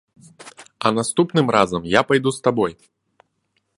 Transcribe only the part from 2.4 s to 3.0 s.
табой!